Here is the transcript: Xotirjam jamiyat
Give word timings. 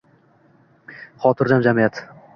Xotirjam 1.25 1.69
jamiyat 1.69 2.05